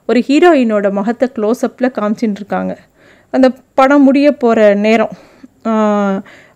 ஒரு 0.08 0.18
ஹீரோயினோட 0.28 0.86
முகத்தை 0.92 1.26
க்ளோஸ்அப்பில் 1.36 1.94
காமிச்சின்னு 1.98 2.38
இருக்காங்க 2.40 2.72
அந்த 3.32 3.46
படம் 3.74 4.02
முடிய 4.02 4.28
போகிற 4.32 4.74
நேரம் 4.74 5.14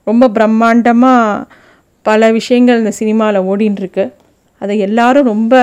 ரொம்ப 0.05 0.25
பிரம்மாண்டமாக 0.29 1.47
பல 2.03 2.31
விஷயங்கள் 2.33 2.79
இந்த 2.79 2.91
சினிமாவில் 2.91 3.47
ஓடின்னு 3.51 3.81
இருக்கு 3.81 4.15
அதை 4.59 4.79
எல்லாரும் 4.79 5.25
ரொம்ப 5.25 5.55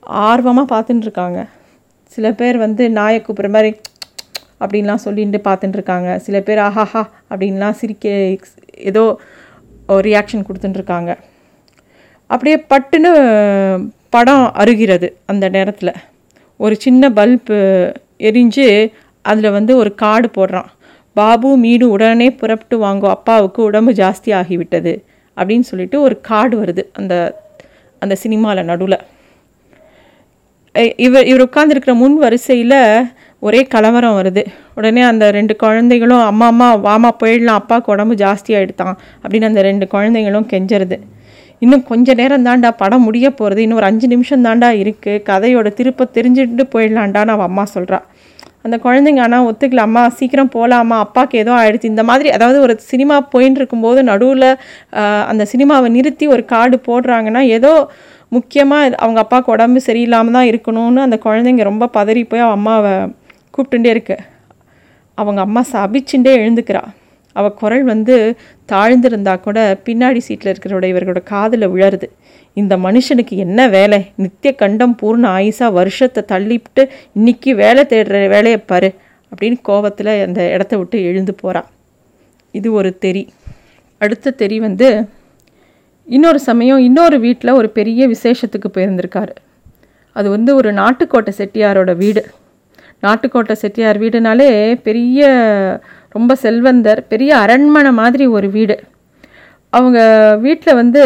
ஆர்வமாக 0.00 0.66
பார்த்துட்டு 0.74 1.06
இருக்காங்க 1.08 1.48
சில 2.04 2.32
பேர் 2.32 2.56
வந்து 2.56 2.90
நாயை 2.90 3.20
கூப்பிட்ற 3.20 3.48
மாதிரி 3.48 3.70
அப்படின்லாம் 4.60 5.04
சொல்லிட்டு 5.06 5.38
பார்த்துட்டு 5.50 5.72
இருக்காங்க 5.72 6.18
சில 6.18 6.40
பேர் 6.40 6.58
ஆஹாஹா 6.58 7.02
அப்படின்லாம் 7.30 7.78
சிரிக்க 7.80 8.36
ஏதோ 8.76 9.18
ரியாக்ஷன் 9.88 10.46
கொடுத்துட்டுருக்காங்க 10.46 11.10
அப்படியே 12.30 12.56
பட்டுன்னு 12.70 13.10
படம் 14.10 14.52
அருகிறது 14.52 15.08
அந்த 15.26 15.48
நேரத்தில். 15.48 15.92
ஒரு 16.60 16.74
சின்ன 16.76 17.10
பல்பு 17.10 17.58
எரிஞ்சு 18.18 18.66
அதில் 19.22 19.50
வந்து 19.50 19.76
ஒரு 19.76 19.94
கார்டு 19.94 20.28
போடுறான். 20.36 20.70
பாபு 21.16 21.56
மீடு 21.56 21.86
உடனே 21.90 22.28
புறப்பட்டு 22.30 22.76
வாங்கோ 22.86 23.08
அப்பாவுக்கு 23.08 23.62
உடம்பு 23.62 23.92
ஜாஸ்தி 23.92 24.30
ஆகிவிட்டது. 24.40 24.92
அப்படின்னு 25.36 25.66
சொல்லிட்டு 25.70 26.00
ஒரு 26.00 26.16
கார்டு 26.20 26.56
வருது 26.62 26.84
அந்த 26.92 27.14
அந்த 28.02 28.14
சினிமாவில் 28.14 28.68
நடுவில். 28.70 28.98
இவர் 30.96 31.26
இவர் 31.26 31.44
உட்காந்துருக்கிற 31.48 31.92
முன் 31.94 32.16
வரிசையில் 32.18 32.78
ஒரே 33.42 33.60
கலவரம் 33.74 34.16
வருது. 34.18 34.42
உடனே 34.74 35.02
அந்த 35.02 35.24
ரெண்டு 35.30 35.56
குழந்தைகளும் 35.56 36.24
அம்மா 36.30 36.46
அம்மா 36.46 36.68
வாமா 36.86 37.10
போயிடலாம் 37.24 37.60
அப்பாவுக்கு 37.60 37.92
உடம்பு 37.92 38.14
ஜாஸ்தியாகிடுதான் 38.14 38.96
அப்படின்னு 39.22 39.50
அந்த 39.50 39.62
ரெண்டு 39.62 39.86
குழந்தைங்களும் 39.94 40.48
கெஞ்சறது. 40.52 40.98
இன்னும் 41.58 41.84
கொஞ்ச 41.84 42.14
நேரம் 42.14 42.44
தாண்டா 42.46 42.70
படம் 42.76 43.02
முடிய 43.02 43.26
போகிறது 43.30 43.62
இன்னும் 43.62 43.76
ஒரு 43.76 43.86
அஞ்சு 43.86 44.06
நிமிஷம் 44.06 44.44
தாண்டா 44.44 44.68
இருக்குது 44.82 45.22
கதையோட 45.28 45.68
திருப்ப 45.72 46.08
தெரிஞ்சுட்டு 46.14 46.64
போயிடலான்டான்னு 46.74 47.34
அவள் 47.36 47.48
அம்மா 47.50 47.64
சொல்கிறான் 47.64 48.06
அந்த 48.66 48.76
குழந்தைங்க 48.84 49.22
ஆனால் 49.26 49.46
ஒத்துக்கலாமா 49.50 50.02
சீக்கிரம் 50.18 50.52
போகலாமா 50.56 50.98
அப்பாவுக்கு 51.04 51.40
ஏதோ 51.42 51.52
ஆயிடுச்சு. 51.60 51.92
இந்த 51.94 52.04
மாதிரி 52.10 52.28
அதாவது 52.36 52.58
ஒரு 52.66 52.76
சினிமா 52.90 53.16
போயின்னு 53.34 53.60
இருக்கும்போது 53.60 54.02
நடுவில் 54.10 54.48
அந்த 55.30 55.46
சினிமாவை 55.52 55.90
நிறுத்தி 55.96 56.26
ஒரு 56.34 56.44
கார்டு 56.52 56.78
போடுறாங்கன்னா 56.88 57.42
ஏதோ 57.58 57.72
முக்கியமாக 58.36 58.94
அவங்க 59.04 59.20
அப்பாவுக்கு 59.24 59.54
உடம்பு 59.56 59.80
சரியில்லாமல் 59.88 60.36
தான் 60.36 60.48
இருக்கணும்னு 60.52 61.06
அந்த 61.06 61.18
குழந்தைங்க 61.26 61.64
ரொம்ப 61.70 61.90
பதறி 61.98 62.22
போய் 62.30 62.44
அவன் 62.46 62.58
அம்மாவை 62.60 62.94
கூப்பிட்டுட்டே 63.54 63.90
இருக்கு. 63.94 64.16
அவங்க 65.18 65.40
அம்மா 65.46 65.60
சபிச்சுட்டே 65.74 66.32
எழுந்துக்கிறா. 66.40 66.82
அவள் 67.38 67.58
குரல் 67.60 67.84
வந்து 67.92 68.16
தாழ்ந்திருந்தா 68.72 69.34
கூட 69.40 69.58
பின்னாடி 69.84 70.20
சீட்டில் 70.26 70.52
இருக்கிறோட 70.52 70.84
இவர்களோட 70.92 71.20
காதில் 71.32 71.70
விழருது. 71.72 72.08
இந்த 72.60 72.74
மனுஷனுக்கு 72.76 73.36
என்ன 73.44 73.60
வேலை? 73.68 74.00
நித்திய 74.16 74.50
கண்டம் 74.54 74.94
பூர்ண 75.02 75.24
ஆயுசாக 75.38 75.76
வருஷத்தை 75.78 76.22
தள்ளிவிட்டு 76.32 76.82
இன்றைக்கி 77.18 77.50
வேலை 77.54 77.82
தேடுற 77.88 78.28
வேலையை 78.28 78.58
பாரு 78.70 78.90
அப்படின்னு 79.32 79.58
கோவத்தில் 79.68 80.12
அந்த 80.26 80.42
இடத்த 80.50 80.74
விட்டு 80.76 80.98
எழுந்து 81.04 81.34
போகிறான் 81.34 81.68
இது 82.58 82.68
ஒரு 82.72 82.90
தெரி. 83.04 83.24
அடுத்த 84.02 84.34
தெரி 84.40 84.58
வந்து 84.66 84.88
இன்னொரு 86.08 86.40
சமயம் 86.48 86.80
இன்னொரு 86.88 87.16
வீட்டில் 87.20 87.58
ஒரு 87.60 87.68
பெரிய 87.78 88.02
விசேஷத்துக்கு 88.08 88.68
போயிருந்திருக்காரு. 88.74 89.34
அது 90.16 90.28
வந்து 90.30 90.50
ஒரு 90.54 90.70
நாட்டுக்கோட்டை 90.72 91.32
செட்டியாரோட 91.38 91.92
வீடு. 91.96 92.22
நாட்டுக்கோட்டை 93.02 93.54
செட்டியார் 93.62 93.98
வீடுனாலே 94.00 94.50
பெரிய 94.88 95.20
ரொம்ப 96.16 96.32
செல்வந்தர் 96.44 97.00
பெரிய 97.12 97.30
அரண்மனை 97.44 97.92
மாதிரி 98.00 98.24
ஒரு 98.36 98.48
வீடு. 98.56 98.76
அவங்க 99.72 99.98
வீட்டில் 100.46 100.78
வந்து 100.82 101.02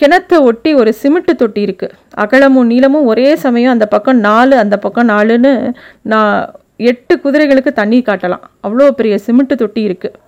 கிணத்தை 0.00 0.36
ஒட்டி 0.48 0.70
ஒரு 0.80 0.90
சிமெண்ட்டு 1.00 1.32
தொட்டி 1.40 1.60
இருக்குது 1.66 1.94
அகலமும் 2.22 2.70
நீளமும் 2.72 3.08
ஒரே 3.10 3.28
சமயம் 3.44 3.74
அந்த 3.74 3.86
பக்கம் 3.94 4.18
நாலு 4.28 4.54
அந்த 4.62 4.76
பக்கம் 4.84 5.10
நாலுன்னு 5.12 5.52
நான் 6.12 6.34
எட்டு 6.90 7.14
குதிரைகளுக்கு 7.24 7.72
தண்ணி 7.78 7.98
காட்டலாம். 8.08 8.44
அவ்வளோ 8.66 8.88
பெரிய 8.98 9.14
சிமெண்ட்டு 9.26 9.60
தொட்டி 9.62 9.82
இருக்குது 9.88 10.18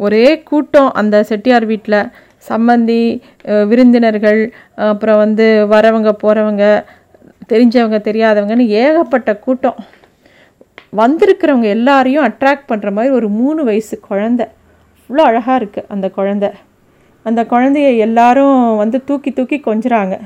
ஒரே 0.00 0.26
கூட்டம் 0.50 0.90
அந்த 1.00 1.16
செட்டியார் 1.30 1.66
வீட்டில் 1.72 2.00
சம்மந்தி 2.48 3.02
விருந்தினர்கள் 3.70 4.40
அப்புறம் 4.90 5.22
வந்து 5.24 5.46
வரவங்க 5.72 6.10
போகிறவங்க 6.24 6.64
தெரிஞ்சவங்க 7.52 7.98
தெரியாதவங்கன்னு 8.08 8.66
ஏகப்பட்ட 8.82 9.30
கூட்டம். 9.46 9.78
வந்திருக்கிறவங்க 11.00 11.68
எல்லாரையும் 11.76 12.26
அட்ராக்ட் 12.28 12.68
பண்ணுற 12.70 12.90
மாதிரி 12.96 13.12
ஒரு 13.18 13.28
மூணு 13.40 13.60
வயசு 13.68 13.94
குழந்த. 14.08 14.42
அவ்வளோ 15.00 15.24
அழகாக 15.30 15.58
இருக்குது 15.60 15.88
அந்த 15.94 16.06
குழந்த. 16.16 16.46
அந்த 17.26 17.40
குழந்தைய 17.52 17.88
எல்லாரும் 18.06 18.58
வந்து 18.82 18.98
தூக்கி 19.08 19.30
தூக்கி 19.38 19.58
கொஞ்சுறாங்க. 19.68 20.16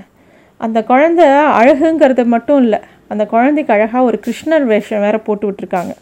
அந்த 0.61 0.79
குழந்த 0.91 1.23
அழகுங்கிறது 1.61 2.25
மட்டும் 2.35 2.61
இல்லை 2.65 2.81
அந்த 3.13 3.23
குழந்தைக்கு 3.27 3.73
அழகாக 3.77 4.03
ஒரு 4.09 4.19
கிருஷ்ணர் 4.25 4.67
வேஷம் 4.73 5.05
வேற 5.07 5.17
போட்டு 5.19 5.45
விட்டுருக்காங்க. 5.49 5.93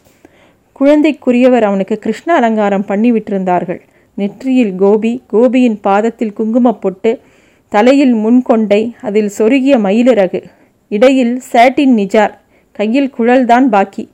குழந்தைக்குரியவர் 0.80 1.66
அவனுக்கு 1.68 1.96
கிருஷ்ண 1.98 2.28
அலங்காரம் 2.40 2.88
பண்ணி 2.90 3.10
விட்டிருந்தார்கள். 3.12 3.80
நெற்றியில் 4.18 4.74
கோபி 4.82 5.12
கோபியின் 5.32 5.78
பாதத்தில் 5.86 6.36
குங்கும 6.38 6.72
பொட்டு 6.84 7.12
தலையில் 7.72 8.14
முன்கொண்டை 8.24 8.82
அதில் 9.08 9.30
சொருகிய 9.38 9.74
மயிலிறகு 9.86 10.40
இடையில் 10.90 11.34
சேட்டின் 11.52 11.94
நிஜார் 12.00 12.34
கையில் 12.78 13.10
குழல்தான் 13.18 13.66
பாக்கி. 13.74 14.04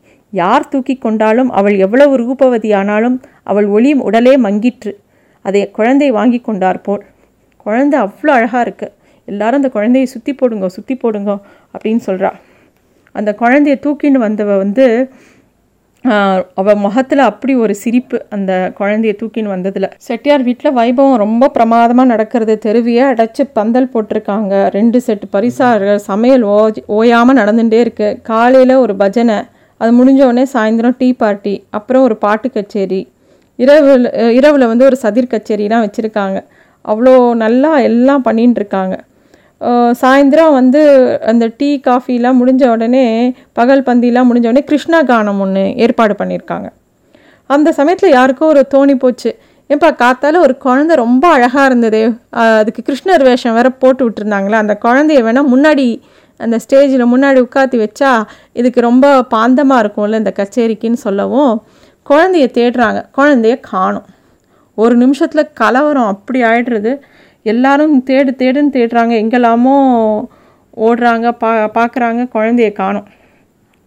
யார் 0.40 0.70
தூக்கி 0.72 0.94
கொண்டாலும் 0.98 1.50
அவள் 1.58 1.76
எவ்வளவு 1.84 2.14
ரூபவதியானாலும் 2.22 3.16
அவள் 3.50 3.66
ஒளியும் 3.76 4.04
உடலே 4.08 4.34
மங்கிற்று. 4.46 4.92
அதை 5.44 5.62
குழந்தை 5.78 6.08
வாங்கி 6.18 6.40
கொண்டார் 6.40 6.84
போல். 6.86 7.02
குழந்தை 7.66 7.96
அவ்வளோ 8.06 8.32
அழகாக 8.38 8.64
இருக்கு. 8.66 8.88
எல்லாரும் 9.28 9.60
அந்த 9.60 9.70
குழந்தையை 9.76 10.08
சுற்றி 10.14 10.32
போடுங்க 10.40 10.66
சுற்றி 10.76 10.94
போடுங்க 11.02 11.30
அப்படின்னு 11.74 12.02
சொல்கிறா 12.08 12.30
அந்த 13.14 13.30
குழந்தைய 13.40 13.76
தூக்கின்னு 13.84 14.20
வந்தவ 14.26 14.56
வந்து 14.64 14.84
அவள் 16.60 16.80
முகத்தில் 16.84 17.22
அப்படி 17.28 17.52
ஒரு 17.64 17.74
சிரிப்பு 17.82 18.16
அந்த 18.34 18.52
குழந்தைய 18.78 19.12
தூக்கின்னு 19.20 19.52
வந்ததில். 19.52 19.86
செட்டியார் 20.06 20.44
வீட்டில் 20.48 20.76
வைபவம் 20.78 21.22
ரொம்ப 21.22 21.48
பிரமாதமாக 21.54 22.10
நடக்கிறது. 22.12 22.54
தெருவியே 22.64 23.04
அடைச்சி 23.12 23.42
பந்தல் 23.58 23.92
போட்டிருக்காங்க. 23.94 24.52
ரெண்டு 24.76 25.00
செட்டு 25.06 25.28
பரிசார்கள் 25.36 26.00
சமையல் 26.10 26.44
ஓ 26.54 26.58
ஓயாமல் 26.96 27.38
நடந்துகிட்டே 27.40 27.80
இருக்குது 27.84 28.18
காலையில் 28.30 28.74
ஒரு 28.84 28.96
பஜனை 29.02 29.38
அது 29.84 29.92
முடிஞ்ச 30.00 30.20
உடனே 30.28 30.44
சாயந்தரம் 30.52 30.98
டீ 31.00 31.08
பார்ட்டி 31.22 31.54
அப்புறம் 31.78 32.04
ஒரு 32.08 32.16
பாட்டு 32.24 32.48
கச்சேரி. 32.56 33.00
இரவில் 33.58 34.06
இரவில் 34.38 34.70
வந்து 34.72 34.86
ஒரு 34.90 34.96
சதிர் 35.02 35.32
கச்சேரிலாம் 35.32 35.84
வச்சுருக்காங்க. 35.86 36.38
அவ்வளோ 36.84 37.12
நல்லா 37.42 37.72
எல்லாம் 37.88 38.24
பண்ணின்னு 38.28 38.60
இருக்காங்க 38.60 38.94
சாயந்தரம் 40.00 40.56
வந்து 40.58 40.80
அந்த 41.30 41.44
டீ 41.58 41.68
காஃபிலாம் 41.86 42.38
முடிஞ்ச 42.40 42.62
உடனே 42.72 43.04
பகல் 43.58 43.84
பந்திலாம் 43.88 44.28
முடிஞ்ச 44.30 44.46
உடனே 44.50 44.62
கிருஷ்ணா 44.70 44.98
கானம் 45.10 45.40
ஒன்று 45.44 45.62
ஏற்பாடு 45.84 46.14
பண்ணியிருக்காங்க 46.20 46.68
அந்த 47.50 47.68
சமயத்தில் 47.78 48.14
யாருக்கோ 48.16 48.44
ஒரு 48.54 48.62
தோணி 48.74 48.94
போச்சு. 49.04 49.30
ஏப்பா 49.70 49.90
காத்தால 50.02 50.40
ஒரு 50.46 50.54
குழந்தை 50.64 50.94
ரொம்ப 51.02 51.24
அழகாக 51.36 51.68
இருந்ததே. 51.70 52.02
அதுக்கு 52.60 52.82
கிருஷ்ணர் 52.88 53.24
வேஷம் 53.28 53.56
வேற 53.58 53.68
போட்டு 53.82 54.02
விட்டுருந்தாங்களே 54.06 54.56
அந்த 54.62 54.74
குழந்தைய 54.84 55.20
வேணால் 55.26 55.50
முன்னாடி 55.54 55.86
அந்த 56.40 56.56
ஸ்டேஜில் 56.56 57.10
முன்னாடி 57.12 57.38
உட்காத்தி 57.40 57.78
வச்சா 57.78 58.10
இதுக்கு 58.52 58.80
ரொம்ப 58.80 59.06
பாந்தமாக 59.30 59.82
இருக்கும்ல 59.82 60.18
இந்த 60.18 60.32
கச்சேரிக்குன்னு 60.36 61.00
சொல்லவும் 61.00 61.52
குழந்தைய 62.06 62.46
தேடுறாங்க. 62.54 63.04
குழந்தைய 63.16 63.60
காணும். 63.60 64.06
ஒரு 64.78 64.96
நிமிஷத்தில் 64.96 65.52
கலவரம் 65.52 66.06
அப்படி 66.06 66.42
ஆயிடுறது. 66.42 66.92
எல்லாரும் 67.46 68.02
தேடு 68.06 68.30
தேடுன்னு 68.36 68.74
தேடுறாங்க. 68.74 69.12
எங்கெல்லாமோ 69.22 69.76
ஓடுறாங்க 70.76 71.30
பா 71.32 71.50
பார்க்குறாங்க 71.74 72.22
குழந்தைய 72.32 72.72
காணும். 72.72 73.06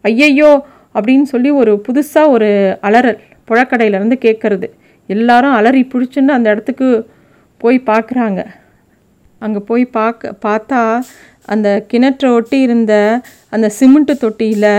ஐயையோ! 0.03 0.51
அப்படின்னு 0.95 1.23
சொல்லி 1.23 1.49
ஒரு 1.51 1.81
புதுசாக 1.87 2.29
ஒரு 2.29 2.49
அலறல் 2.81 3.19
புழக்கடையிலேருந்து 3.47 4.17
கேட்குறது 4.19 4.67
எல்லாரும் 5.09 5.51
அலறி 5.51 5.87
பிடிச்சுன்னு 5.93 6.37
அந்த 6.37 6.49
இடத்துக்கு 6.49 6.87
போய் 7.61 7.83
பார்க்குறாங்க 7.85 8.39
அங்கே 9.41 9.59
போய் 9.59 9.85
பார்க்க 9.85 10.33
பார்த்தா 10.45 10.79
அந்த 11.47 11.67
கிணற்றை 11.93 12.29
ஒட்டி 12.33 12.57
இருந்த 12.59 12.93
அந்த 13.49 13.67
சிமெண்ட்டு 13.79 14.13
தொட்டியில் 14.17 14.71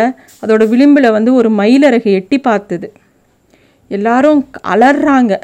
அதோட 0.43 0.63
விளிம்பில் 0.69 1.11
வந்து 1.11 1.31
ஒரு 1.35 1.51
மயிலறகு 1.51 2.11
எட்டி 2.19 2.39
பார்த்துது. 2.49 2.89
எல்லாரும் 3.91 4.41
அலறாங்க. 4.67 5.35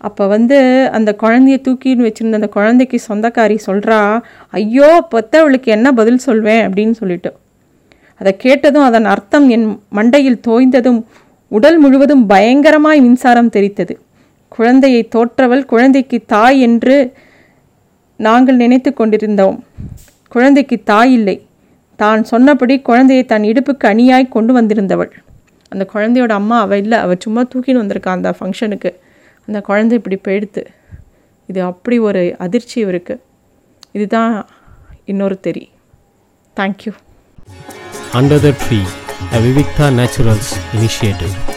அப்போ 0.00 0.24
வந்து 0.26 0.58
அந்த 0.92 1.10
குழந்தைய 1.22 1.56
தூக்கின்னு 1.66 2.06
வச்சுருந்த 2.06 2.38
அந்த 2.40 2.48
குழந்தைக்கு 2.48 2.98
சொந்தக்காரி 3.08 3.56
சொல்கிறா 3.66 4.00
ஐயோ 4.50 4.90
பெத்தவளுக்கு 5.10 5.70
என்ன 5.76 5.92
பதில் 5.92 6.24
சொல்வேன்? 6.26 6.62
அப்படின்னு 6.68 6.90
சொல்லிட்டு. 6.90 7.30
அதை 8.20 8.32
கேட்டதும் 8.36 8.82
அதன் 8.82 9.04
அர்த்தம் 9.04 9.46
என் 9.48 9.66
மண்டையில் 9.94 10.42
தோய்ந்ததும் 10.46 11.00
உடல் 11.52 11.78
முழுவதும் 11.78 12.24
பயங்கரமாய் 12.28 13.02
மின்சாரம் 13.06 13.50
தெரித்தது. 13.50 13.94
குழந்தையை 14.48 15.08
தோற்றவள் 15.14 15.64
குழந்தைக்கு 15.64 16.18
தாய் 16.26 16.60
என்று 16.60 16.96
நாங்கள் 18.20 18.56
நினைத்து 18.56 18.90
கொண்டிருந்தோம். 18.92 19.56
குழந்தைக்கு 20.28 20.82
தாய் 20.90 21.12
இல்லை. 21.12 21.36
தான் 21.96 22.24
சொன்னபடி 22.24 22.74
குழந்தையை 22.88 23.24
தன் 23.24 23.42
இடுப்புக்கு 23.42 23.84
அணியாய் 23.92 24.34
கொண்டு 24.36 24.52
வந்திருந்தவள். 24.58 25.12
அந்த 25.72 25.88
குழந்தையோட 25.94 26.32
அம்மா 26.40 26.60
அவள் 26.60 26.82
இல்லை. 26.84 26.98
அவள் 26.98 27.22
சும்மா 27.24 27.42
தூக்கின்னு 27.42 27.82
வந்திருக்கா 27.82 28.10
அந்த 28.18 28.34
ஃபங்க்ஷனுக்கு 28.38 28.90
அந்த 29.48 29.60
குழந்தை 29.60 30.00
இப்படி 30.00 30.18
போயிடுத்து. 30.26 30.64
இது 31.46 31.62
அப்படி 31.62 31.98
ஒரு 32.08 32.22
அதிர்ச்சி 32.38 32.80
இவருக்கு. 32.80 33.16
இதுதான் 33.92 34.32
இன்னொரு 35.04 35.38
தெரி. 35.40 35.64
Thank you 36.60 36.92
under 38.20 38.44
the 38.46 38.52
tree 38.64 38.80
a 39.36 39.38
Vivikta 39.44 39.86
naturals 39.98 40.50
initiative. 40.78 41.55